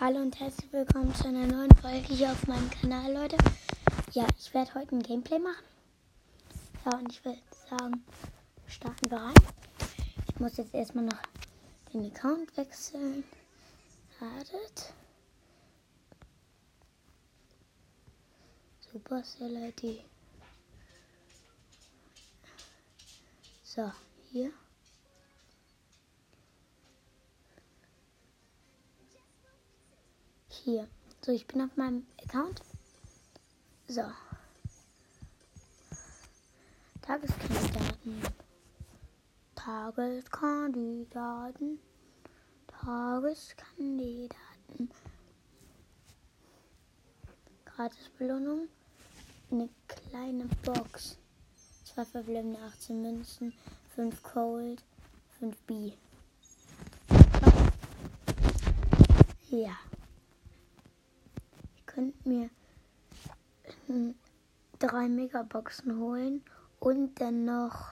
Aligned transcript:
Hallo 0.00 0.20
und 0.20 0.38
herzlich 0.38 0.72
willkommen 0.72 1.12
zu 1.12 1.26
einer 1.26 1.44
neuen 1.44 1.74
Folge 1.74 2.14
hier 2.14 2.30
auf 2.30 2.46
meinem 2.46 2.70
Kanal, 2.70 3.12
Leute. 3.12 3.36
Ja, 4.12 4.28
ich 4.38 4.54
werde 4.54 4.72
heute 4.74 4.94
ein 4.94 5.02
Gameplay 5.02 5.40
machen. 5.40 5.64
Ja, 6.84 6.96
und 6.98 7.10
ich 7.10 7.24
würde 7.24 7.40
sagen, 7.68 8.04
starten 8.68 9.10
wir 9.10 9.18
rein. 9.18 9.34
Ich 10.28 10.38
muss 10.38 10.56
jetzt 10.56 10.72
erstmal 10.72 11.06
noch 11.06 11.18
den 11.92 12.12
Account 12.12 12.56
wechseln. 12.56 13.24
Wartet. 14.20 14.94
Super 18.92 19.24
Celebrity. 19.24 20.04
So, 23.64 23.90
hier. 24.30 24.52
Hier. 30.68 30.84
So, 31.24 31.32
ich 31.32 31.46
bin 31.46 31.62
auf 31.62 31.74
meinem 31.78 32.06
Account. 32.22 32.60
So. 33.86 34.02
Tageskandidaten. 37.00 38.20
Tageskandidaten. 39.54 41.78
Tageskandidaten. 42.66 44.90
Gratisbelohnung. 47.64 48.68
Eine 49.50 49.70
kleine 49.86 50.44
Box. 50.66 51.16
Zwei 51.84 52.04
verbleibende 52.04 52.60
18 52.60 53.00
Münzen. 53.00 53.54
5 53.94 54.22
Cold. 54.22 54.84
5 55.38 55.56
B. 55.62 55.94
Ja 59.48 59.74
könnt 61.98 62.26
mir 62.26 62.48
drei 64.78 65.08
Megaboxen 65.08 65.98
holen 65.98 66.44
und 66.78 67.20
dann 67.20 67.44
noch 67.44 67.88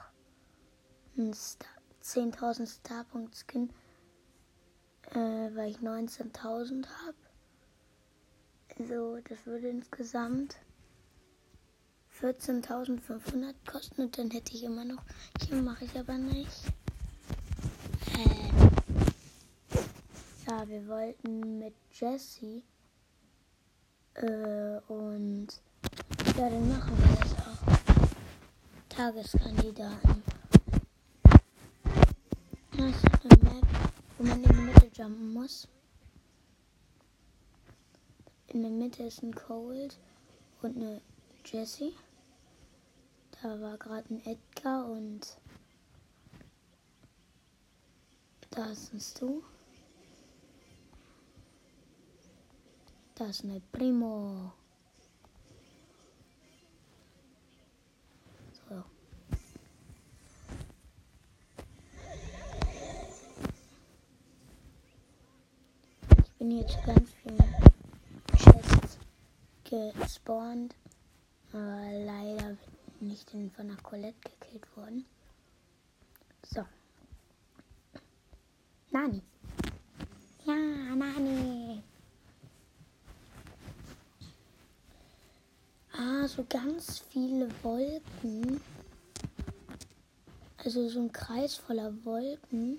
ein 1.17 1.33
10.000 1.33 2.73
Starpunkt 2.73 3.35
Skin, 3.35 3.69
äh, 5.11 5.49
weil 5.53 5.71
ich 5.71 5.79
19.000 5.79 6.87
habe. 6.87 7.17
Also 8.79 9.17
das 9.27 9.45
würde 9.45 9.67
insgesamt 9.67 10.55
14.500 12.21 13.55
kosten 13.69 14.03
und 14.03 14.17
dann 14.17 14.31
hätte 14.31 14.53
ich 14.53 14.63
immer 14.63 14.85
noch. 14.85 15.03
Hier 15.45 15.61
mache 15.61 15.83
ich 15.83 15.99
aber 15.99 16.17
nicht. 16.17 16.63
Ähm, 18.17 18.71
ja, 20.47 20.65
wir 20.65 20.87
wollten 20.87 21.59
mit 21.59 21.75
Jessie 21.91 22.63
äh, 24.17 24.79
und 24.87 25.47
ja, 26.37 26.49
dann 26.49 26.69
machen 26.69 26.97
wir 26.97 27.15
das 27.17 27.33
auch. 27.33 27.57
Tageskandidaten. 28.89 30.23
Das 32.71 32.95
ist 32.95 33.05
eine 33.23 33.43
Map, 33.43 33.67
wo 34.17 34.23
man 34.23 34.43
in 34.43 34.49
die 34.51 34.55
Mitte 34.55 34.89
jumpen 34.93 35.33
muss. 35.33 35.67
In 38.47 38.61
der 38.63 38.71
Mitte 38.71 39.03
ist 39.03 39.21
ein 39.21 39.35
Cold 39.35 39.97
und 40.61 40.77
eine 40.77 41.01
Jessie. 41.45 41.93
Da 43.41 43.59
war 43.61 43.77
gerade 43.77 44.13
ein 44.13 44.25
Edgar 44.25 44.89
und 44.89 45.37
da 48.49 48.65
ist 48.71 48.93
ein 48.93 48.99
Stu. 48.99 49.43
Das 53.17 53.29
ist 53.29 53.45
eine 53.45 53.59
Primo. 53.71 54.51
So. 58.69 58.83
Ich 66.23 66.31
bin 66.37 66.51
zu 66.51 66.77
ganz 66.85 67.09
vielen 67.23 67.55
Chests 68.35 68.99
gespawnt, 69.63 70.75
aber 71.51 71.89
leider 72.05 72.55
nicht 72.99 73.31
von 73.31 73.67
der 73.67 73.77
Colette 73.77 74.29
gekillt 74.29 74.77
worden. 74.77 75.05
So. 76.43 76.63
Nani. 78.91 79.23
Ja, 80.45 80.53
Nani. 80.53 81.46
Ah, 85.99 86.27
so 86.27 86.45
ganz 86.47 86.99
viele 86.99 87.49
Wolken. 87.63 88.61
Also 90.63 90.89
so 90.89 90.99
ein 90.99 91.11
Kreis 91.11 91.55
voller 91.55 91.91
Wolken. 92.05 92.77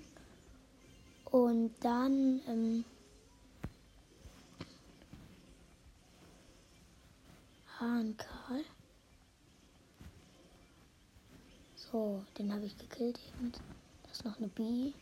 Und 1.25 1.73
dann 1.81 2.41
ähm, 2.47 2.85
Hahnkal. 7.77 8.63
So, 11.75 12.23
den 12.37 12.53
habe 12.53 12.65
ich 12.65 12.77
gekillt 12.77 13.19
eben. 13.27 13.51
Da 14.03 14.11
ist 14.11 14.23
noch 14.23 14.37
eine 14.37 14.47
Bee. 14.47 14.93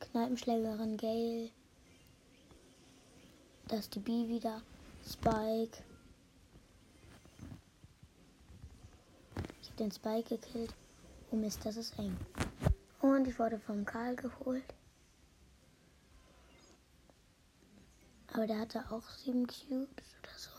Kneipenschlägerin 0.00 0.96
Gale. 0.96 1.50
Da 3.68 3.76
ist 3.76 3.94
die 3.94 4.00
Bee 4.00 4.26
wieder. 4.28 4.60
Spike. 5.10 5.78
Ich 9.62 9.68
habe 9.68 9.76
den 9.78 9.90
Spike 9.90 10.36
gekillt. 10.36 10.74
Oh 11.30 11.36
Mist, 11.36 11.64
das 11.64 11.78
ist 11.78 11.98
eng. 11.98 12.14
Und 13.00 13.26
ich 13.26 13.38
wurde 13.38 13.58
vom 13.58 13.86
Karl 13.86 14.16
geholt. 14.16 14.74
Aber 18.34 18.46
der 18.46 18.60
hatte 18.60 18.84
auch 18.90 19.08
sieben 19.08 19.46
Cubes 19.46 20.14
oder 20.22 20.36
so. 20.36 20.50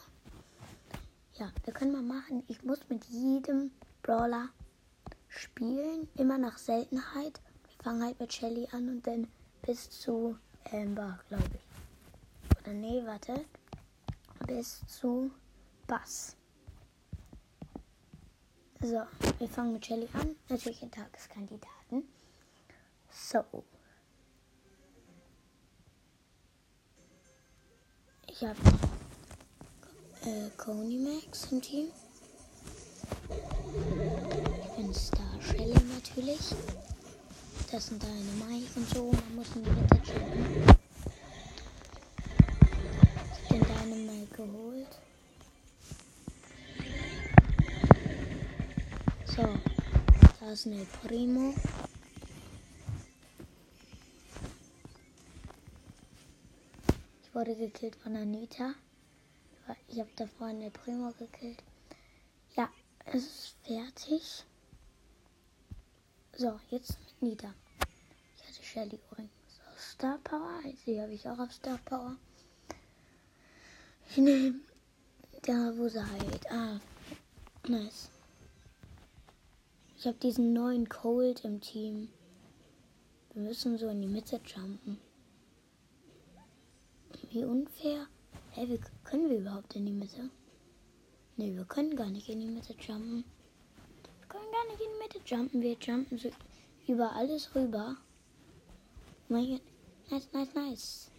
Ja, 1.35 1.51
wir 1.63 1.73
können 1.73 1.91
mal 1.91 2.01
machen. 2.01 2.43
Ich 2.47 2.63
muss 2.63 2.79
mit 2.89 3.05
jedem 3.05 3.69
Brawler 4.01 4.49
spielen. 5.27 6.09
Immer 6.15 6.39
nach 6.39 6.57
Seltenheit. 6.57 7.39
Wir 7.67 7.83
fangen 7.83 8.03
halt 8.03 8.19
mit 8.19 8.33
Shelly 8.33 8.67
an 8.71 8.89
und 8.89 9.05
dann 9.05 9.27
bis 9.61 9.91
zu 9.91 10.39
Amber, 10.71 11.19
glaube 11.27 11.51
ich. 11.53 12.57
Oder 12.59 12.73
nee, 12.73 13.05
warte 13.05 13.45
bis 14.47 14.81
zu 14.87 15.31
Bass. 15.87 16.35
So, 18.81 19.01
wir 19.39 19.49
fangen 19.49 19.73
mit 19.73 19.85
Shelly 19.85 20.07
an. 20.13 20.35
Natürlich 20.47 20.81
ein 20.81 20.91
Tageskandidaten. 20.91 22.03
So. 23.09 23.43
Ich 28.27 28.41
habe 28.41 28.57
äh, 30.23 30.49
Coney 30.55 30.97
Max 30.97 31.51
im 31.51 31.61
Team. 31.61 31.87
Ich 34.61 34.75
bin 34.77 34.93
Star 34.93 35.41
Shelly 35.41 35.73
natürlich. 35.93 36.55
Das 37.69 37.87
sind 37.87 38.01
deine 38.01 38.31
Mike 38.47 38.71
und 38.77 38.89
so. 38.89 39.11
Man 39.11 39.35
muss 39.35 39.55
in 39.55 39.63
die 39.63 39.69
Mitte 39.71 40.78
geholt. 44.39 44.99
So, 49.25 49.43
da 50.39 50.51
ist 50.51 50.65
eine 50.65 50.85
Primo. 50.85 51.53
Ich 57.21 57.35
wurde 57.35 57.55
gekillt 57.55 57.97
von 57.97 58.15
Anita. 58.15 58.75
Ich 59.89 59.99
habe 59.99 60.09
davor 60.15 60.47
eine 60.47 60.71
Primo 60.71 61.11
gekillt. 61.19 61.61
Ja, 62.55 62.69
es 63.07 63.25
ist 63.25 63.55
fertig. 63.65 64.45
So, 66.37 66.57
jetzt 66.69 66.97
mit 67.01 67.21
Nita. 67.21 67.53
Ich 68.37 68.47
hatte 68.47 68.63
Shelly 68.63 68.99
übrigens 69.11 69.59
auf 69.69 69.81
Star 69.81 70.17
Power. 70.23 70.61
Sie 70.85 71.01
habe 71.01 71.13
ich 71.13 71.27
auch 71.27 71.39
auf 71.39 71.51
Star 71.51 71.77
Power. 71.83 72.15
Nehme 74.15 74.55
da, 75.43 75.77
wo 75.77 75.87
sie 75.87 76.03
halt. 76.03 76.51
Ah, 76.51 76.79
nice. 77.67 78.09
Ich 79.97 80.07
habe 80.07 80.17
diesen 80.17 80.53
neuen 80.53 80.87
Cold 80.89 81.43
im 81.45 81.61
Team. 81.61 82.09
Wir 83.33 83.43
müssen 83.43 83.77
so 83.77 83.87
in 83.89 84.01
die 84.01 84.07
Mitte 84.07 84.39
jumpen. 84.45 84.97
Wie 87.29 87.43
unfair. 87.43 88.07
Hey, 88.51 88.67
wir, 88.67 88.79
können 89.03 89.29
wir 89.29 89.37
überhaupt 89.37 89.75
in 89.75 89.85
die 89.85 89.91
Mitte? 89.91 90.29
Ne, 91.37 91.55
wir 91.55 91.65
können 91.65 91.95
gar 91.95 92.09
nicht 92.09 92.27
in 92.29 92.39
die 92.39 92.47
Mitte 92.47 92.73
jumpen. 92.73 93.23
Wir 94.19 94.27
können 94.27 94.51
gar 94.51 94.65
nicht 94.67 94.81
in 94.81 94.91
die 94.93 95.03
Mitte 95.03 95.19
jumpen. 95.25 95.61
Wir 95.61 95.77
jumpen 95.79 96.17
so 96.17 96.31
über 96.87 97.15
alles 97.15 97.53
rüber. 97.53 97.97
Mein 99.27 99.47
Gott. 99.49 99.61
Nice, 100.09 100.29
nice, 100.33 100.53
nice. 100.55 101.11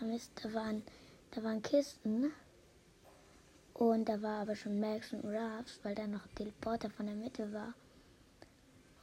Mist, 0.00 0.32
da 0.42 0.52
waren, 0.54 0.82
da 1.32 1.42
waren 1.42 1.62
Kisten. 1.62 2.32
Und 3.74 4.08
da 4.08 4.20
war 4.22 4.42
aber 4.42 4.56
schon 4.56 4.80
Max 4.80 5.12
und 5.12 5.24
Ruffs, 5.24 5.78
weil 5.82 5.94
da 5.94 6.06
noch 6.06 6.26
Teleporter 6.34 6.90
von 6.90 7.06
der 7.06 7.14
Mitte 7.14 7.52
war. 7.52 7.74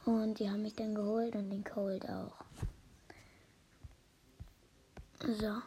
Und 0.04 0.38
die 0.38 0.48
haben 0.48 0.62
mich 0.62 0.74
dann 0.74 0.94
geholt 0.94 1.34
und 1.34 1.50
den 1.50 1.64
Cold 1.64 2.08
auch. 2.08 2.44
So. 5.20 5.62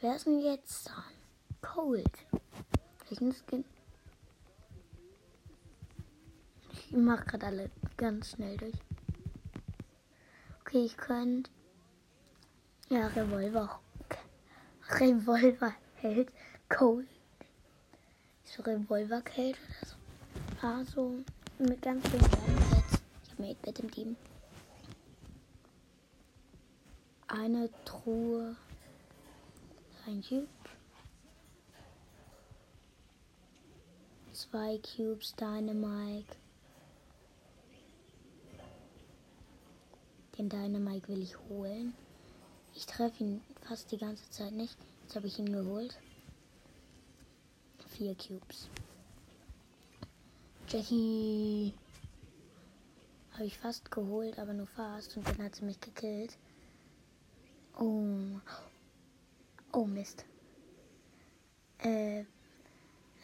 Wer 0.00 0.16
ist 0.16 0.26
denn 0.26 0.40
jetzt 0.40 0.88
dran? 0.88 1.04
Cold. 1.60 2.10
Welchen 3.08 3.32
Skin? 3.32 3.64
Ich 6.72 6.92
mach 6.92 7.26
gerade 7.26 7.46
alle 7.46 7.70
ganz 7.96 8.30
schnell 8.30 8.56
durch. 8.56 8.76
Okay, 10.60 10.84
ich 10.84 10.96
könnte. 10.96 11.50
Ja, 12.88 13.08
Revolver. 13.08 13.80
Revolver 14.90 15.74
hält 15.96 16.30
Cold. 16.68 17.08
So 18.44 18.62
Revolver-Kälte 18.62 19.58
oder 19.58 19.86
so. 19.86 20.66
Ah, 20.66 20.84
so 20.84 21.24
mit 21.58 21.80
ganz 21.82 22.06
vielen 22.08 22.22
Jumppads. 22.22 23.02
Ich 23.24 23.30
habe 23.32 23.42
mir 23.42 23.56
mit 23.66 23.78
im 23.78 23.90
Team. 23.90 24.16
Eine 27.28 27.70
Truhe. 27.84 28.56
Ein 30.06 30.22
Cube. 30.22 30.46
Zwei 34.32 34.78
Cubes 34.78 35.34
Dynamite. 35.34 36.36
Den 40.36 40.48
Dynamite 40.48 41.08
will 41.08 41.22
ich 41.22 41.38
holen. 41.48 41.94
Ich 42.74 42.86
treffe 42.86 43.24
ihn 43.24 43.42
fast 43.64 43.90
die 43.90 43.98
ganze 43.98 44.28
Zeit 44.30 44.52
nicht. 44.52 44.76
Jetzt 45.02 45.16
habe 45.16 45.26
ich 45.26 45.38
ihn 45.38 45.52
geholt. 45.52 45.98
Vier 47.88 48.14
Cubes. 48.14 48.68
Jackie. 50.68 51.72
Habe 53.32 53.44
ich 53.44 53.58
fast 53.58 53.90
geholt, 53.90 54.38
aber 54.38 54.52
nur 54.52 54.66
fast. 54.66 55.16
Und 55.16 55.28
dann 55.28 55.42
hat 55.44 55.56
sie 55.56 55.64
mich 55.64 55.80
gekillt. 55.80 56.36
Oh. 57.78 58.40
Oh 59.72 59.84
Mist. 59.84 60.24
Äh. 61.78 62.24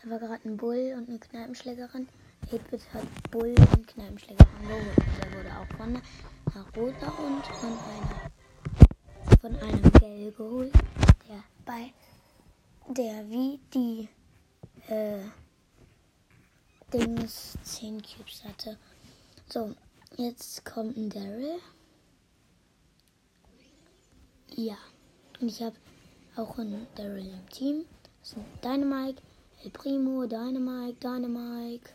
Da 0.03 0.11
war 0.11 0.19
gerade 0.19 0.49
ein 0.49 0.57
Bull 0.57 0.95
und 0.97 1.09
eine 1.09 1.19
Kneipenschlägerin. 1.19 2.09
8-Bit 2.51 2.95
hat 2.95 3.31
Bull 3.31 3.55
und 3.77 3.87
Kneipenschlägerin 3.87 4.63
geholt. 4.63 4.97
Der 5.21 5.39
wurde 5.39 5.51
auch 5.59 5.77
von 5.77 6.01
Rosa 6.75 7.09
und 7.09 7.47
von 7.47 7.69
einer 7.69 8.31
von 9.41 9.57
einem 9.57 9.93
Gel 9.93 10.33
geholt, 10.33 10.73
der 11.29 11.43
bei 11.65 11.93
der 12.89 13.29
wie 13.31 13.59
die 13.73 14.09
äh, 14.89 15.21
Dings 16.93 17.57
10 17.63 18.03
Cubes 18.03 18.45
hatte. 18.45 18.77
So, 19.49 19.75
jetzt 20.17 20.65
kommt 20.65 20.97
ein 20.97 21.09
Daryl. 21.09 21.59
Ja, 24.57 24.77
und 25.41 25.49
ich 25.49 25.63
habe 25.63 25.77
auch 26.37 26.59
einen 26.59 26.87
Daryl 26.95 27.33
im 27.33 27.49
Team. 27.49 27.85
Das 28.21 28.31
sind 28.33 28.45
Dynamite, 28.63 29.23
El 29.65 29.71
Primo, 29.71 30.27
Dynamite, 30.27 30.99
Dynamite. 31.01 31.91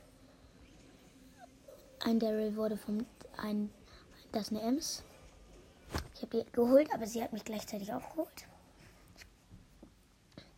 Ein 1.99 2.19
Daryl 2.19 2.55
wurde 2.55 2.77
vom 2.77 3.05
ein 3.37 3.69
das 4.31 4.51
ist 4.51 4.51
eine 4.51 4.61
Ems. 4.63 5.03
Habe 6.25 6.43
die 6.43 6.51
geholt, 6.53 6.89
aber 6.91 7.05
sie 7.05 7.21
hat 7.21 7.33
mich 7.33 7.43
gleichzeitig 7.43 7.93
auch 7.93 8.09
geholt. 8.09 8.47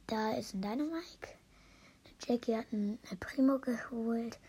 Da 0.08 0.32
ist 0.32 0.54
ein 0.54 0.62
Dynamite. 0.62 1.28
Jackie 2.26 2.56
hat 2.56 2.68
einen 2.72 2.98
Primo 3.20 3.60
geholt. 3.60 4.40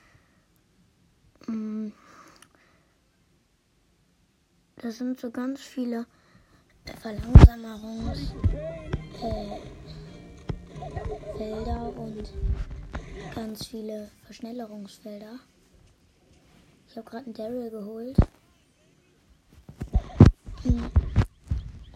Mm. 1.48 1.88
Das 4.76 4.98
sind 4.98 5.18
so 5.18 5.32
ganz 5.32 5.60
viele 5.60 6.06
Verlangsamungsfelder 7.00 8.28
äh, 11.40 11.98
und 11.98 12.32
ganz 13.34 13.66
viele 13.66 14.08
Verschnellerungsfelder. 14.22 15.40
Ich 16.88 16.96
habe 16.96 17.10
gerade 17.10 17.24
einen 17.24 17.34
Daryl 17.34 17.70
geholt. 17.70 18.16
Mm. 20.62 21.07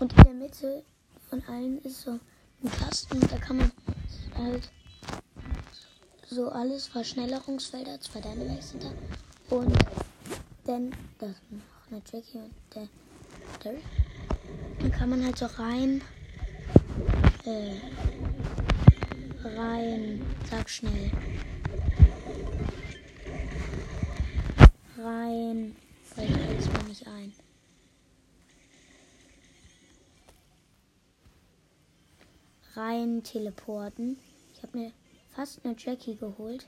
Und 0.02 0.12
in 0.18 0.24
der 0.24 0.34
Mitte 0.34 0.82
von 1.30 1.40
allen 1.44 1.80
ist 1.82 2.00
so 2.02 2.10
ein 2.10 2.70
Kasten, 2.72 3.20
da 3.20 3.36
kann 3.36 3.58
man 3.58 3.70
halt 4.36 4.68
so 6.28 6.48
alles 6.48 6.88
Verschnellerungsfelder, 6.88 8.00
zwei 8.00 8.20
Dynamax 8.20 8.70
sind 8.70 8.82
da. 8.82 9.54
Und 9.54 9.78
dann, 10.64 10.90
das 11.20 11.36
noch 11.50 11.92
eine 11.92 12.02
Jackie 12.12 12.38
und 12.38 12.52
der 12.74 12.88
Derek. 13.62 13.84
Dann 14.80 14.90
kann 14.90 15.08
man 15.08 15.24
halt 15.24 15.38
so 15.38 15.46
rein, 15.46 16.02
äh, 17.44 17.76
rein, 19.56 20.20
sag 20.50 20.68
schnell. 20.68 21.12
Rein, 24.98 25.76
weil 26.16 26.58
ich 26.58 26.72
mir 26.72 26.88
nicht 26.88 27.06
ein. 27.06 27.32
Rein 32.74 33.22
teleporten. 33.22 34.18
Ich 34.54 34.62
habe 34.62 34.78
mir 34.78 34.92
fast 35.30 35.64
eine 35.64 35.74
Jackie 35.78 36.16
geholt. 36.16 36.66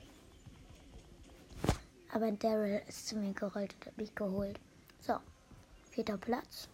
Aber 2.11 2.31
Daryl 2.31 2.81
ist 2.87 3.07
zu 3.07 3.15
mir 3.17 3.33
gerollt 3.33 3.73
und 3.73 3.85
hat 3.85 3.97
mich 3.97 4.13
geholt. 4.13 4.59
So, 5.01 5.15
vierter 5.91 6.17
Platz. 6.17 6.69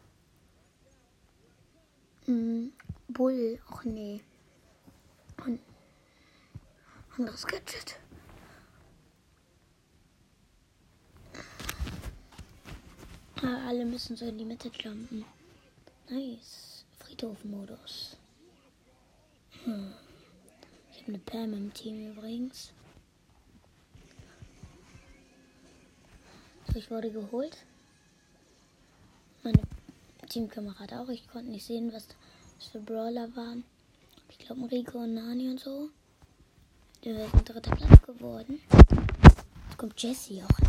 Hm, 2.25 2.73
Bull, 3.07 3.59
ach 3.69 3.83
nee. 3.85 4.21
Und 5.45 5.59
anderes 7.17 7.47
Gadget. 7.47 7.99
Ah, 13.41 13.67
alle 13.67 13.85
müssen 13.85 14.15
so 14.15 14.25
in 14.25 14.37
die 14.37 14.45
Mitte 14.45 14.69
jumpen. 14.69 15.25
Nice. 16.09 16.85
Friedhof-Modus. 16.99 18.17
Hm 19.65 19.93
habe 21.01 21.13
eine 21.13 21.19
Pam 21.19 21.53
im 21.53 21.73
Team 21.73 22.11
übrigens. 22.11 22.71
Ich 26.75 26.89
wurde 26.89 27.11
geholt. 27.11 27.57
Meine 29.43 29.61
Teamkameraden 30.29 30.99
auch. 30.99 31.09
Ich 31.09 31.27
konnte 31.27 31.51
nicht 31.51 31.65
sehen, 31.65 31.91
was 31.91 32.07
das 32.07 32.67
für 32.67 32.79
Brawler 32.79 33.35
waren. 33.35 33.63
Ich 34.29 34.37
glaube 34.37 34.71
Rico 34.71 34.99
und 34.99 35.15
Nani 35.15 35.49
und 35.49 35.59
so. 35.59 35.89
Ist 37.01 37.33
ein 37.33 37.45
dritter 37.45 37.75
Platz 37.75 38.01
geworden. 38.05 38.61
Jetzt 39.67 39.77
kommt 39.77 40.01
Jessie 40.01 40.43
auch. 40.43 40.59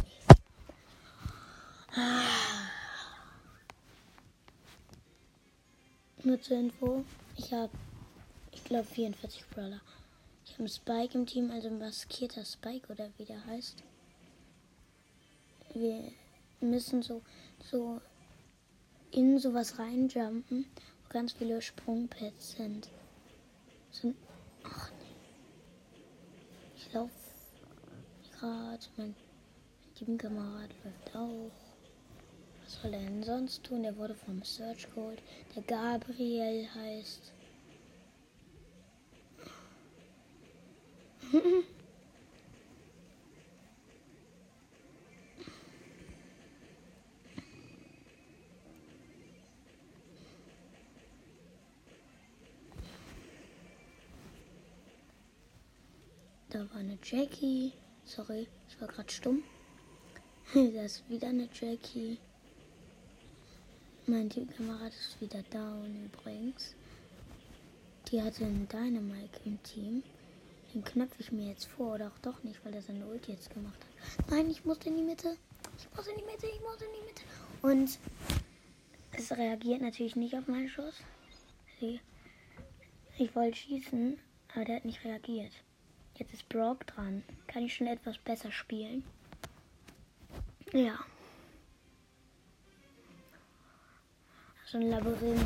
Ah. 1.95 2.23
Nur 6.25 6.41
zur 6.41 6.57
Info. 6.57 7.05
Ich 7.37 7.53
habe, 7.53 7.71
ich 8.63 8.69
glaube, 8.69 8.85
44 8.85 9.45
Brawler. 9.51 9.81
Ich 10.45 10.55
habe 10.55 10.69
Spike 10.69 11.19
im 11.19 11.27
Team, 11.27 11.51
also 11.51 11.69
ein 11.69 11.79
maskierter 11.79 12.45
Spike 12.45 12.93
oder 12.93 13.11
wie 13.17 13.25
der 13.25 13.45
heißt. 13.45 13.83
Wir 15.75 16.13
müssen 16.61 17.03
so, 17.03 17.23
so 17.71 18.01
in 19.11 19.39
sowas 19.39 19.79
reinjumpen, 19.79 20.67
wo 21.03 21.09
ganz 21.09 21.33
viele 21.33 21.61
Sprungpads 21.61 22.53
sind. 22.53 22.89
sind 23.91 24.17
ach 24.63 24.91
nee. 24.93 26.01
Ich 26.77 26.93
laufe 26.93 27.11
gerade, 28.39 28.87
mein 28.97 29.15
Teamkamerad 29.97 30.71
läuft 30.85 31.17
auch. 31.17 31.51
Was 32.63 32.81
soll 32.81 32.95
er 32.95 33.01
denn 33.01 33.25
sonst 33.25 33.65
tun? 33.65 33.83
Der 33.83 33.97
wurde 33.97 34.15
vom 34.15 34.43
Search 34.45 34.89
geholt. 34.95 35.21
Der 35.57 35.63
Gabriel 35.63 36.69
heißt. 36.73 37.33
Da 56.51 56.59
war 56.71 56.77
eine 56.77 56.99
Jackie. 57.03 57.73
Sorry, 58.05 58.47
ich 58.69 58.79
war 58.79 58.89
gerade 58.89 59.11
stumm. 59.11 59.43
da 60.55 60.83
ist 60.83 61.09
wieder 61.09 61.29
eine 61.29 61.49
Jackie. 61.55 62.19
Mein 64.07 64.29
Teamkamerad 64.29 64.93
ist 64.93 65.19
wieder 65.21 65.43
down 65.45 66.05
übrigens. 66.05 66.75
die 68.09 68.21
hatte 68.21 68.45
einen 68.45 68.69
Dynamite 68.69 69.41
im 69.47 69.63
Team. 69.63 70.03
Den 70.75 70.85
knöpfe 70.85 71.17
ich 71.19 71.33
mir 71.33 71.49
jetzt 71.51 71.67
vor 71.67 71.95
oder 71.95 72.09
auch 72.09 72.19
doch 72.23 72.43
nicht, 72.43 72.65
weil 72.65 72.75
er 72.75 72.83
seine 72.83 73.07
Ult 73.07 73.29
jetzt 73.29 73.53
gemacht 73.53 73.79
hat. 73.79 74.31
Nein, 74.31 74.51
ich 74.51 74.65
muss 74.65 74.79
in 74.85 74.97
die 74.97 75.03
Mitte. 75.03 75.37
Ich 75.79 75.89
muss 75.97 76.07
in 76.07 76.17
die 76.17 76.25
Mitte, 76.25 76.47
ich 76.47 76.61
muss 76.61 76.81
in 76.81 76.89
die 76.95 77.07
Mitte. 77.07 77.23
Und 77.61 77.99
es 79.13 79.31
reagiert 79.33 79.83
natürlich 79.83 80.17
nicht 80.17 80.35
auf 80.35 80.47
meinen 80.49 80.69
Schuss. 80.69 80.95
Ich 83.19 83.35
wollte 83.35 83.57
schießen, 83.57 84.19
aber 84.55 84.65
der 84.65 84.77
hat 84.77 84.85
nicht 84.85 85.05
reagiert. 85.05 85.53
Jetzt 86.17 86.33
ist 86.33 86.49
Brock 86.49 86.87
dran. 86.87 87.23
Kann 87.47 87.65
ich 87.65 87.75
schon 87.75 87.87
etwas 87.87 88.17
besser 88.19 88.51
spielen? 88.53 89.05
Ja. 90.73 90.99
So 94.67 94.79
ein 94.79 94.89
Labyrinth. 94.89 95.43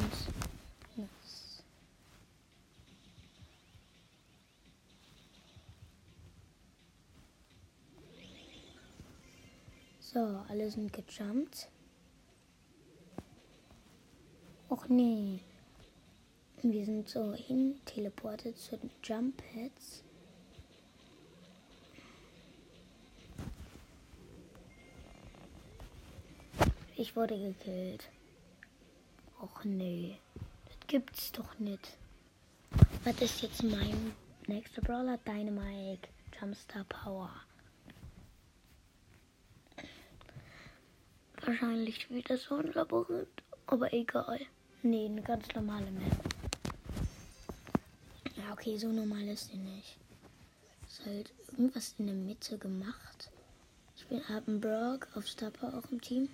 So, 10.16 10.42
alle 10.48 10.70
sind 10.70 10.94
gejumpt. 10.94 11.68
Och 14.70 14.88
nee. 14.88 15.40
Wir 16.62 16.86
sind 16.86 17.06
so 17.06 17.34
hin 17.34 17.78
teleportet 17.84 18.56
zu 18.56 18.78
den 18.78 18.90
Jump 19.02 19.36
Pads. 19.36 20.02
Ich 26.96 27.14
wurde 27.14 27.38
gekillt. 27.38 28.08
Och 29.42 29.66
nee. 29.66 30.16
Das 30.64 30.86
gibt's 30.86 31.30
doch 31.32 31.58
nicht. 31.58 31.98
Was 33.04 33.20
ist 33.20 33.42
jetzt 33.42 33.62
mein 33.62 34.16
nächster 34.46 34.80
Brawler? 34.80 35.18
Dynamite. 35.18 36.08
Jumpstar 36.40 36.84
Power. 36.84 37.30
Wahrscheinlich 41.46 42.10
wieder 42.10 42.36
so 42.36 42.56
ein 42.56 42.72
Labyrinth. 42.72 43.28
Aber 43.68 43.92
egal. 43.92 44.40
Nee, 44.82 45.06
eine 45.06 45.22
ganz 45.22 45.46
normale 45.54 45.88
Map. 45.92 46.12
Ja, 48.36 48.52
okay, 48.52 48.76
so 48.76 48.88
normal 48.88 49.28
ist 49.28 49.52
die 49.52 49.58
nicht. 49.58 49.96
Ist 50.88 51.06
halt 51.06 51.32
irgendwas 51.52 51.94
in 51.98 52.06
der 52.06 52.16
Mitte 52.16 52.58
gemacht. 52.58 53.30
Ich 53.96 54.06
bin 54.08 54.20
Abenbrock 54.24 55.06
auf 55.14 55.24
Stapper 55.28 55.72
auch 55.78 55.88
im 55.92 56.00
Team. 56.00 56.28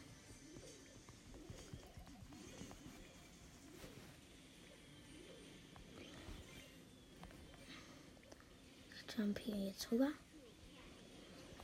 Ich 8.96 9.18
jump 9.18 9.38
hier 9.38 9.66
jetzt 9.66 9.92
rüber. 9.92 10.08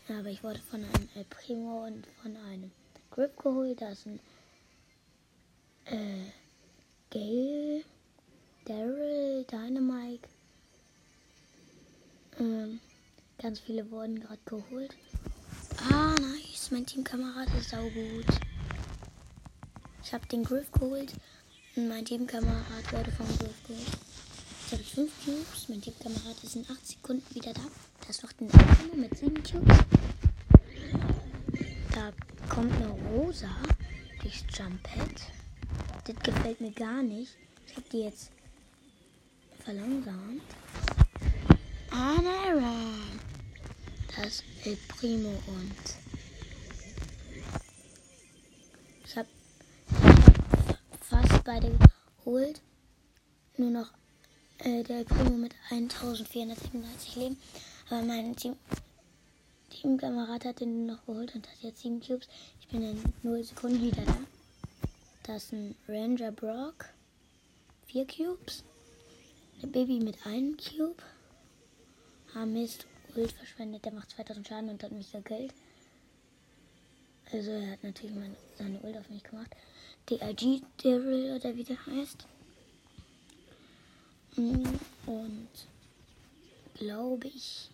Ja, 0.06 0.18
aber 0.18 0.28
ich 0.28 0.44
wurde 0.44 0.58
von 0.58 0.84
einem 0.84 1.08
El 1.14 1.24
Primo 1.24 1.86
und 1.86 2.06
von 2.22 2.36
einem 2.36 2.70
Grip 3.18 3.36
geholt. 3.36 3.80
Da 3.82 3.88
ist 3.88 4.06
ein 4.06 4.20
äh, 5.86 6.30
Gale, 7.10 7.82
Daryl, 8.64 9.44
Dynamite. 9.50 10.28
Ähm, 12.38 12.78
ganz 13.42 13.58
viele 13.58 13.90
wurden 13.90 14.20
gerade 14.20 14.38
geholt. 14.44 14.94
Ah, 15.90 16.14
nice. 16.20 16.70
Mein 16.70 16.86
Teamkamerad 16.86 17.48
ist 17.58 17.70
saugut. 17.70 18.26
Ich 20.04 20.14
habe 20.14 20.24
den 20.28 20.44
Griff 20.44 20.70
geholt. 20.70 21.12
Und 21.74 21.88
mein 21.88 22.04
Teamkamerad 22.04 22.92
wurde 22.92 23.10
vom 23.10 23.26
Griff 23.38 23.66
geholt. 23.66 23.98
Jetzt 24.60 24.72
habe 24.72 24.82
ich 24.82 24.94
5 24.94 25.24
Cubes. 25.24 25.68
Mein 25.68 25.82
Teamkamerad 25.82 26.44
ist 26.44 26.54
in 26.54 26.64
8 26.70 26.86
Sekunden 26.86 27.34
wieder 27.34 27.52
da. 27.52 27.62
Da 28.00 28.10
ist 28.10 28.22
noch 28.22 28.30
ein 28.40 28.48
Elmo 28.48 28.94
mit 28.94 29.18
7 29.18 29.42
Cubes. 29.42 29.78
Da 31.92 32.12
kommt 32.48 32.72
eine 32.74 32.88
Rosa 32.88 33.50
durchs 34.22 34.44
Jump 34.56 34.82
Pad. 34.82 35.08
Das 36.04 36.16
gefällt 36.22 36.60
mir 36.60 36.72
gar 36.72 37.02
nicht. 37.02 37.32
Ich 37.66 37.76
habe 37.76 37.86
die 37.92 38.00
jetzt 38.00 38.30
verlangsamt. 39.64 40.42
Anara. 41.90 42.74
Das 44.16 44.42
El 44.64 44.76
Primo 44.88 45.30
und 45.46 45.74
ich 49.04 49.16
habe 49.16 49.28
hab 50.02 50.78
fast 51.00 51.44
beide 51.44 51.78
geholt. 52.18 52.60
Nur 53.56 53.70
noch 53.70 53.90
äh, 54.58 54.82
der 54.82 55.04
Primo 55.04 55.36
mit 55.36 55.54
1437 55.70 57.16
Leben. 57.16 57.38
Aber 57.90 58.02
mein 58.02 58.34
Team 58.34 58.56
Teamkamerad 59.80 60.44
hat 60.44 60.58
den 60.58 60.86
noch 60.86 61.06
geholt 61.06 61.36
und 61.36 61.46
hat 61.46 61.62
jetzt 61.62 61.82
7 61.82 62.00
Cubes. 62.00 62.26
Ich 62.60 62.66
bin 62.66 62.82
in 62.82 63.00
0 63.22 63.44
Sekunden 63.44 63.80
wieder 63.80 64.04
da. 64.04 64.18
Das 65.22 65.44
ist 65.44 65.52
ein 65.52 65.76
Ranger 65.86 66.32
Brock. 66.32 66.86
4 67.86 68.04
Cubes. 68.06 68.64
Ein 69.62 69.70
Baby 69.70 70.00
mit 70.00 70.26
einem 70.26 70.56
Cube. 70.56 71.00
Ah 72.34 72.44
Mist, 72.44 72.86
Ult 73.14 73.30
verschwendet. 73.30 73.84
Der 73.84 73.92
macht 73.92 74.10
2000 74.10 74.48
Schaden 74.48 74.68
und 74.68 74.82
hat 74.82 74.90
mich 74.90 75.12
gekillt. 75.12 75.54
Also 77.30 77.52
er 77.52 77.70
hat 77.70 77.84
natürlich 77.84 78.16
meine, 78.16 78.34
seine 78.56 78.80
Ult 78.80 78.96
auf 78.96 79.08
mich 79.10 79.22
gemacht. 79.22 79.54
DIG 80.10 80.62
Daryl 80.82 81.36
oder 81.36 81.54
wie 81.54 81.64
der 81.64 81.86
heißt. 81.86 82.26
Mm, 84.34 84.64
und 85.06 85.48
glaube 86.74 87.28
ich 87.28 87.70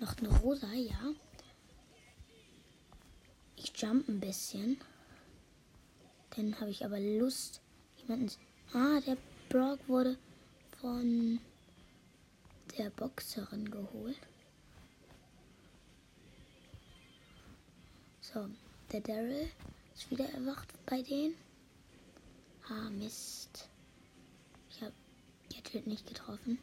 noch 0.00 0.16
eine 0.18 0.28
rosa, 0.28 0.72
ja. 0.72 1.12
Ich 3.56 3.72
jump 3.76 4.08
ein 4.08 4.20
bisschen. 4.20 4.78
Dann 6.36 6.58
habe 6.60 6.70
ich 6.70 6.84
aber 6.84 7.00
Lust, 7.00 7.60
jemanden. 7.96 8.30
Ah, 8.72 9.00
der 9.00 9.16
Brock 9.48 9.78
wurde 9.88 10.18
von 10.80 11.40
der 12.76 12.90
Boxerin 12.90 13.70
geholt. 13.70 14.18
So, 18.20 18.48
der 18.92 19.00
Daryl 19.00 19.48
ist 19.94 20.10
wieder 20.10 20.28
erwacht 20.30 20.68
bei 20.84 21.00
denen. 21.02 21.34
Ah, 22.68 22.90
Mist. 22.90 23.68
Ich 24.68 24.82
habe 24.82 24.92
Gadget 25.48 25.86
nicht 25.86 26.06
getroffen. 26.06 26.58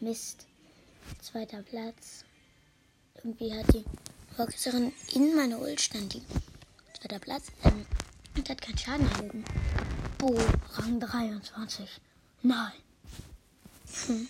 Mist. 0.00 0.46
Zweiter 1.22 1.62
Platz. 1.62 2.24
Irgendwie 3.14 3.54
hat 3.54 3.72
die 3.72 3.84
Boxerin 4.36 4.92
in 5.14 5.34
meine 5.34 5.58
Ult 5.58 5.80
stand 5.80 6.12
die. 6.12 6.22
Zweiter 6.92 7.18
Platz. 7.18 7.46
Ähm, 7.64 7.86
und 8.36 8.50
hat 8.50 8.60
keinen 8.60 8.76
Schaden 8.76 9.10
erlitten. 9.12 9.44
Bo, 10.18 10.36
Rang 10.72 11.00
23. 11.00 11.88
Nein. 12.42 12.72
Hm. 14.06 14.28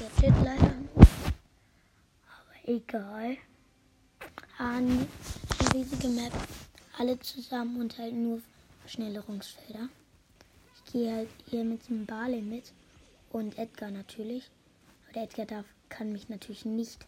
Der 0.00 0.10
steht 0.18 0.44
leider 0.44 0.74
Aber 2.26 2.68
egal. 2.68 3.36
An 4.58 5.06
riesige 5.72 6.08
Map. 6.08 6.32
Alle 6.98 7.18
zusammen 7.20 7.80
und 7.80 7.96
halt 7.98 8.14
nur 8.14 8.42
Verschnellerungsfelder. 8.80 9.88
Ich 10.74 10.92
gehe 10.92 11.14
halt 11.14 11.28
hier 11.46 11.64
mit 11.64 11.88
dem 11.88 12.04
Barley 12.04 12.42
mit. 12.42 12.72
Und 13.30 13.58
Edgar 13.58 13.90
natürlich. 13.90 14.50
Aber 15.04 15.12
der 15.14 15.22
Edgar 15.24 15.46
darf, 15.46 15.66
kann 15.88 16.12
mich 16.12 16.28
natürlich 16.28 16.64
nicht 16.64 17.06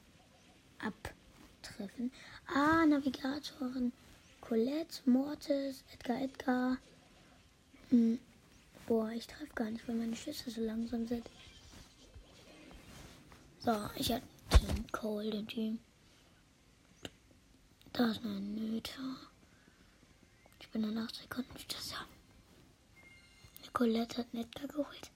abtreffen. 0.78 2.12
Ah, 2.46 2.86
Navigatoren. 2.86 3.92
Colette, 4.40 5.08
Mortis, 5.08 5.84
Edgar, 5.92 6.20
Edgar. 6.20 6.78
Hm. 7.90 8.18
Boah, 8.86 9.10
ich 9.10 9.26
treffe 9.26 9.54
gar 9.54 9.70
nicht, 9.70 9.86
weil 9.86 9.94
meine 9.94 10.16
Schüsse 10.16 10.50
so 10.50 10.60
langsam 10.60 11.06
sind. 11.06 11.28
So, 13.60 13.72
ich 13.94 14.12
hatte 14.12 14.24
den 14.50 14.90
Cole, 14.90 15.30
den 15.30 15.46
Team. 15.46 15.78
Da 17.92 18.10
ist 18.10 18.24
eine 18.24 18.40
Nöte. 18.40 18.92
Ich 20.60 20.68
bin 20.70 20.82
in 20.82 20.98
8 20.98 21.14
Sekunden 21.14 21.58
Schüsse. 21.58 21.94
Colette 23.72 24.18
hat 24.18 24.34
Edgar 24.34 24.68
geholt. 24.68 25.11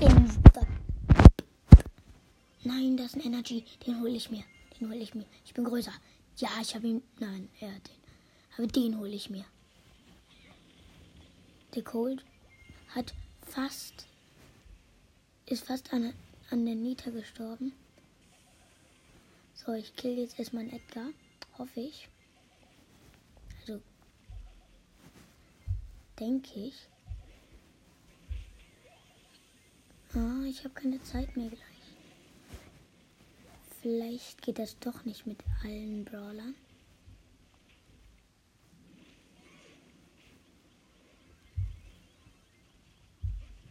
Bin 0.00 0.30
Nein, 2.64 2.96
das 2.96 3.06
ist 3.06 3.14
ein 3.16 3.20
Energy. 3.20 3.64
Den 3.86 4.00
hole 4.00 4.10
ich 4.10 4.30
mir. 4.30 4.44
Den 4.78 4.88
hole 4.88 4.98
ich 4.98 5.14
mir. 5.14 5.26
Ich 5.44 5.54
bin 5.54 5.64
größer. 5.64 5.92
Ja, 6.36 6.48
ich 6.60 6.74
habe 6.74 6.86
ihn. 6.86 7.02
Nein, 7.18 7.48
er 7.60 7.74
hat 7.74 7.88
den. 7.88 7.96
Aber 8.56 8.66
den 8.66 8.98
hole 8.98 9.10
ich 9.10 9.30
mir. 9.30 9.44
Der 11.74 11.82
Cold 11.82 12.24
hat 12.88 13.14
fast. 13.42 14.06
Ist 15.46 15.64
fast 15.64 15.92
an, 15.92 16.14
an 16.50 16.64
der 16.64 16.74
Nita 16.74 17.10
gestorben. 17.10 17.72
So, 19.54 19.72
ich 19.72 19.94
kill 19.96 20.18
jetzt 20.18 20.38
erstmal 20.38 20.62
einen 20.62 20.72
Edgar. 20.72 21.10
Hoffe 21.58 21.80
ich. 21.80 22.08
Also. 23.60 23.80
denke 26.18 26.60
ich. 26.60 26.88
Ah, 30.18 30.42
ich 30.48 30.64
habe 30.64 30.74
keine 30.74 31.00
Zeit 31.04 31.36
mehr 31.36 31.48
gleich. 31.48 31.60
Vielleicht 33.80 34.42
geht 34.42 34.58
das 34.58 34.76
doch 34.80 35.04
nicht 35.04 35.28
mit 35.28 35.38
allen 35.62 36.04
Brawlern. 36.04 36.56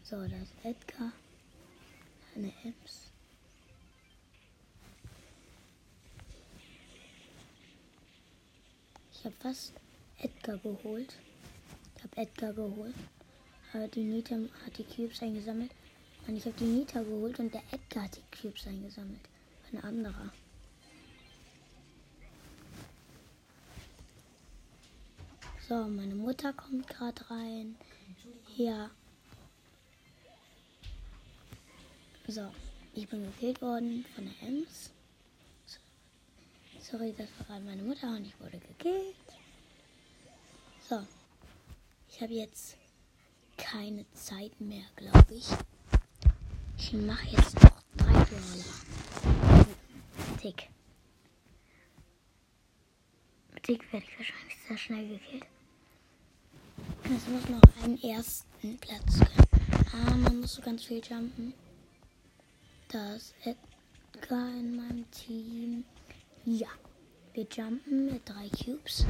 So, 0.03 0.21
das 0.21 0.43
ist 0.43 0.53
Edgar. 0.63 1.11
Eine 2.33 2.53
Ems. 2.63 3.11
Ich 9.11 9.25
habe 9.25 9.35
fast 9.41 9.73
Edgar 10.19 10.57
geholt. 10.59 11.13
Ich 11.97 12.03
habe 12.03 12.15
Edgar 12.15 12.53
geholt. 12.53 12.95
Aber 13.73 13.89
die 13.89 14.03
Nita 14.05 14.35
hat 14.65 14.77
die 14.77 14.85
Cubes 14.85 15.21
eingesammelt. 15.21 15.71
Und 16.27 16.35
ich 16.35 16.45
habe 16.45 16.55
die 16.59 16.65
Nita 16.65 17.01
geholt 17.01 17.39
und 17.39 17.53
der 17.53 17.63
Edgar 17.71 18.03
hat 18.03 18.17
die 18.17 18.37
Cubes 18.37 18.67
eingesammelt. 18.67 19.21
Ein 19.71 19.83
anderer. 19.83 20.31
So, 25.67 25.75
meine 25.85 26.15
Mutter 26.15 26.53
kommt 26.53 26.87
gerade 26.87 27.29
rein. 27.29 27.75
Ja. 28.55 28.89
So, 32.27 32.51
ich 32.93 33.07
bin 33.07 33.23
gekillt 33.23 33.61
worden 33.61 34.05
von 34.13 34.25
der 34.25 34.47
Ems. 34.47 34.91
Sorry, 36.79 37.13
das 37.17 37.27
war 37.37 37.47
gerade 37.47 37.65
meine 37.65 37.83
Mutter 37.83 38.07
und 38.07 38.25
ich 38.25 38.39
wurde 38.39 38.59
gekillt. 38.59 39.15
So, 40.89 41.05
ich 42.09 42.21
habe 42.21 42.33
jetzt 42.33 42.77
keine 43.57 44.05
Zeit 44.13 44.59
mehr, 44.61 44.85
glaube 44.95 45.33
ich. 45.33 45.47
Ich 46.77 46.93
mache 46.93 47.27
jetzt 47.27 47.55
noch 47.61 47.81
drei 47.97 48.13
Brawler. 48.13 48.63
Tick. 50.41 50.69
Tick 53.63 53.91
werde 53.91 54.05
ich 54.07 54.17
wahrscheinlich 54.17 54.57
sehr 54.67 54.77
schnell 54.77 55.07
gekillt. 55.09 55.45
Es 57.03 57.27
muss 57.27 57.49
noch 57.49 57.83
einen 57.83 58.01
ersten 58.01 58.77
Platz 58.77 59.19
geben. 59.19 59.85
Ah, 59.93 60.15
man 60.15 60.41
muss 60.41 60.53
so 60.53 60.61
ganz 60.61 60.85
viel 60.85 61.01
jumpen. 61.03 61.53
Das 62.89 63.33
Edgar 63.43 64.49
in 64.49 64.75
meinem 64.77 65.11
Team. 65.11 65.83
Ja, 66.45 66.69
wir 67.33 67.45
jumpen 67.51 68.05
mit 68.05 68.29
drei 68.29 68.49
Cubes. 68.49 69.05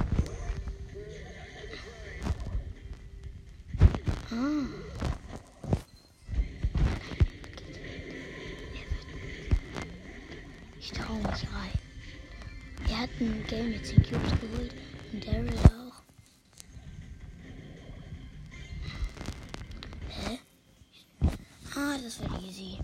Ah. 4.31 5.16
Ich 10.89 10.93
traue 10.93 11.17
mich 11.17 11.43
rein. 11.51 11.79
Er 12.89 12.99
hat 12.99 13.09
ein 13.19 13.45
Game 13.47 13.71
mit 13.71 13.85
10 13.85 14.03
Cubes 14.03 14.31
geholt 14.39 14.73
und 15.11 15.27
Daryl 15.27 15.53
auch. 15.65 16.01
Hä? 20.07 20.39
Ah, 21.75 21.97
das 22.01 22.21
war 22.21 22.41
easy. 22.41 22.77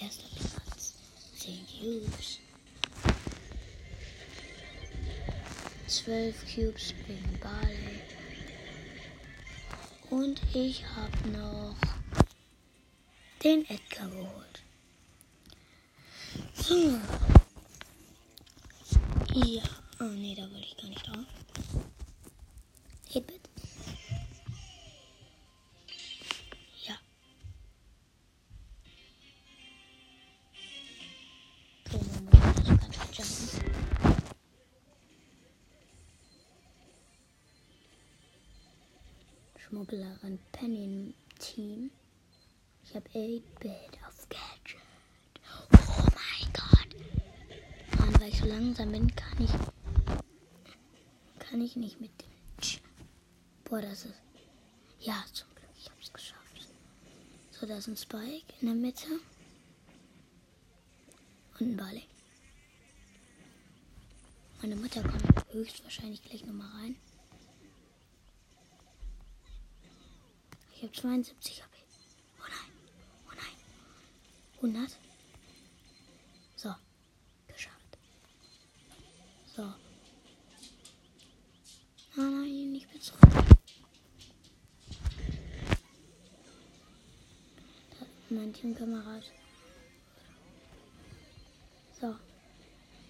Erster 0.00 0.28
Platz. 0.34 0.94
10 1.40 1.66
Cubes. 1.78 2.38
12 5.88 6.54
Cubes 6.54 6.94
wegen 7.06 7.38
Barley. 7.38 8.00
Und 10.08 10.40
ich 10.54 10.86
habe 10.86 11.28
noch 11.28 11.76
den 13.44 13.68
Edgar 13.68 14.08
geholt. 14.08 14.62
So. 16.54 16.98
Ja. 19.34 19.62
Oh 19.98 20.04
nee, 20.04 20.34
da 20.34 20.42
wollte 20.42 20.66
ich 20.66 20.76
gar 20.76 20.88
nicht 20.88 21.06
drauf. 21.06 21.24
Hitbit. 23.08 23.40
Ja. 26.86 26.94
So, 31.90 31.98
dann 31.98 32.24
muss 32.24 32.88
ganz 32.88 33.16
jumpen. 33.16 33.72
Schmugglerin 39.58 40.38
Penny 40.52 41.14
Team. 41.38 41.90
Ich 42.84 42.94
habe 42.94 43.08
8-Bit 43.10 43.98
auf 44.06 44.28
Gadget. 44.28 44.82
Oh 45.72 46.04
mein 46.14 46.52
Gott. 46.52 46.90
Mann, 47.98 48.20
weil 48.20 48.28
ich 48.28 48.38
so 48.38 48.46
langsam 48.46 48.92
bin, 48.92 49.10
kann 49.32 49.44
ich. 49.44 49.52
Kann 51.38 51.60
ich 51.60 51.76
nicht 51.76 52.00
mit 52.00 52.10
dem. 52.20 52.30
Tsch. 52.60 52.80
Boah, 53.64 53.80
das 53.80 54.04
ist. 54.04 54.20
Ja, 55.00 55.24
zum 55.32 55.48
Glück, 55.54 55.68
ich 55.78 55.86
habe 55.90 56.00
es 56.00 56.12
geschafft. 56.12 56.68
So, 57.50 57.66
da 57.66 57.76
ist 57.76 57.88
ein 57.88 57.96
Spike 57.96 58.52
in 58.60 58.66
der 58.66 58.76
Mitte. 58.76 59.06
Und 61.58 61.72
ein 61.72 61.76
Barley. 61.76 62.04
Meine 64.60 64.76
Mutter 64.76 65.02
kommt 65.02 65.52
höchstwahrscheinlich 65.52 66.22
gleich 66.22 66.44
nochmal 66.44 66.70
rein. 66.80 66.96
Ich 70.76 70.82
habe 70.82 70.92
72 70.92 71.62
HP. 71.62 71.76
Oh 72.38 72.44
nein. 72.48 72.72
Oh 73.26 74.66
nein. 74.70 74.76
100. 74.76 74.98
So. 76.56 76.74
Geschafft. 77.48 77.98
So. 79.54 79.62
Oh 82.16 82.20
nein, 82.20 82.74
ich 82.74 82.88
bin 82.88 83.00
zurück. 83.02 83.20
Mein 88.30 88.52
Teamkamerad. 88.54 89.24
So. 92.00 92.16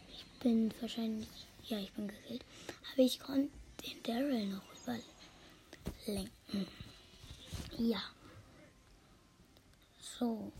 Ich 0.08 0.24
bin 0.40 0.74
wahrscheinlich. 0.80 1.28
Ja, 1.66 1.78
ich 1.78 1.92
bin 1.92 2.08
gekillt. 2.08 2.44
Aber 2.92 3.02
ich 3.02 3.20
konnte 3.20 3.48
den 3.84 4.02
Daryl 4.02 4.46
noch 4.46 4.64
überlenken. 6.04 6.66
Ja. 7.78 8.02
So. 10.00 10.50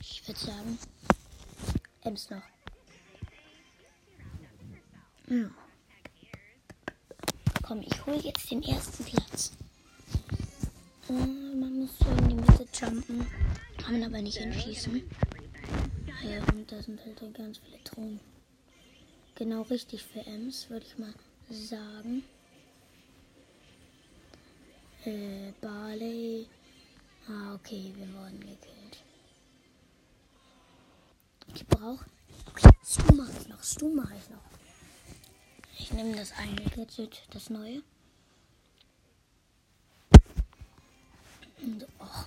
Ich 0.00 0.26
würde 0.26 0.40
sagen, 0.40 0.78
Ems 2.02 2.28
noch. 2.28 2.53
Ja. 5.34 5.50
Komm, 7.62 7.80
ich 7.80 8.06
hole 8.06 8.18
jetzt 8.18 8.50
den 8.52 8.62
ersten 8.62 9.04
Platz. 9.04 9.52
Äh, 11.08 11.12
man 11.12 11.80
muss 11.80 11.98
so 11.98 12.04
in 12.04 12.28
die 12.28 12.34
Mitte 12.36 12.68
jumpen. 12.72 13.26
Kann 13.78 13.98
man 13.98 14.04
aber 14.04 14.22
nicht 14.22 14.38
hinschießen. 14.38 15.02
Ja, 16.22 16.40
und 16.52 16.70
da 16.70 16.80
sind 16.80 17.00
halt 17.04 17.34
ganz 17.34 17.58
viele 17.58 17.82
Truhen. 17.82 18.20
Genau 19.34 19.62
richtig 19.62 20.04
für 20.04 20.24
Ems, 20.24 20.70
würde 20.70 20.86
ich 20.86 20.98
mal 20.98 21.12
sagen. 21.50 22.22
Äh, 25.04 25.50
Barley. 25.60 26.46
Ah, 27.28 27.54
okay, 27.54 27.92
wir 27.96 28.06
wurden 28.14 28.38
gekillt. 28.38 29.02
Ich 31.54 31.66
brauche. 31.66 32.04
Stu 32.84 33.14
mache 33.14 33.32
ich 33.40 33.48
noch. 33.48 33.62
Stu 33.64 33.92
mache 33.92 34.14
ich 34.14 34.30
noch. 34.30 34.63
Ich 35.78 35.92
nehme 35.92 36.16
das 36.16 36.32
eine 36.32 36.62
Gadget, 36.74 37.22
das 37.30 37.50
neue. 37.50 37.82
Und, 41.62 41.86
oh. 41.98 42.24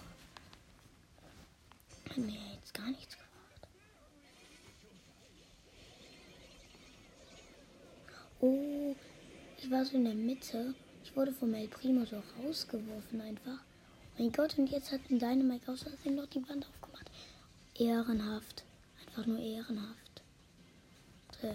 Hat 2.10 2.18
mir 2.18 2.40
jetzt 2.54 2.74
gar 2.74 2.88
nichts 2.88 3.16
gebracht. 3.16 3.28
Oh, 8.40 8.96
ich 9.58 9.72
war 9.72 9.86
so 9.86 9.96
in 9.96 10.06
der 10.06 10.14
Mitte. 10.14 10.74
Ich 11.04 11.16
wurde 11.16 11.32
vom 11.32 11.54
El 11.54 11.68
Primo 11.68 12.06
so 12.06 12.22
rausgeworfen 12.40 13.22
einfach. 13.22 13.60
Mein 14.18 14.32
Gott, 14.32 14.58
und 14.58 14.70
jetzt 14.70 14.92
hat 14.92 15.02
ein 15.10 15.20
Dynamite 15.20 15.72
aus 15.72 15.86
noch 15.86 16.28
die 16.28 16.48
Wand 16.50 16.68
aufgemacht. 16.68 17.10
Ehrenhaft. 17.76 18.64
Einfach 19.06 19.26
nur 19.26 19.40
ehrenhaft. 19.40 20.22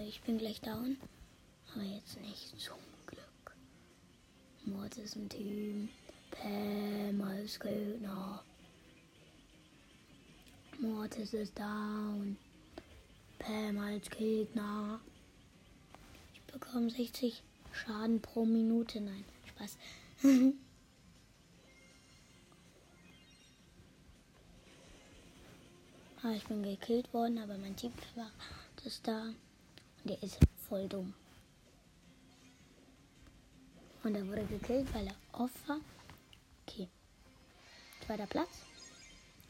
Ich 0.06 0.20
bin 0.22 0.38
gleich 0.38 0.60
down. 0.60 0.96
Aber 1.74 1.84
jetzt 1.84 2.20
nicht 2.20 2.60
zum 2.60 2.78
Glück. 3.06 3.56
Mord 4.64 4.96
ist 4.98 5.16
ein 5.16 5.28
Team. 5.28 5.88
Pam 6.30 7.20
als 7.22 7.58
Gegner. 7.60 8.42
Mortis 10.78 11.32
ist 11.34 11.58
down. 11.58 12.36
Pam 13.38 13.78
als 13.78 14.10
Gegner. 14.10 15.00
Ich 16.34 16.42
bekomme 16.52 16.90
60 16.90 17.42
Schaden 17.72 18.20
pro 18.20 18.44
Minute. 18.44 19.00
Nein, 19.00 19.24
Spaß. 19.48 19.78
ah, 26.22 26.32
ich 26.36 26.44
bin 26.44 26.62
gekillt 26.62 27.14
worden, 27.14 27.38
aber 27.38 27.56
mein 27.56 27.76
Team 27.76 27.92
war 28.14 28.30
das 28.84 29.00
da. 29.02 29.22
Und 29.22 29.36
der 30.04 30.22
ist 30.22 30.38
voll 30.68 30.88
dumm. 30.88 31.14
Und 34.04 34.14
er 34.14 34.26
wurde 34.26 34.44
gekillt, 34.44 34.92
weil 34.94 35.06
er 35.06 35.40
off 35.40 35.52
war. 35.66 35.78
Okay. 36.66 36.88
Zweiter 38.06 38.26
Platz. 38.26 38.62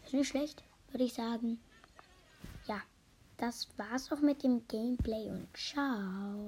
Ist 0.04 0.14
nicht 0.14 0.28
schlecht, 0.28 0.62
würde 0.90 1.04
ich 1.04 1.14
sagen. 1.14 1.58
Ja, 2.66 2.82
das 3.38 3.68
war's 3.76 4.12
auch 4.12 4.20
mit 4.20 4.42
dem 4.42 4.66
Gameplay 4.68 5.30
und 5.30 5.48
ciao. 5.56 6.40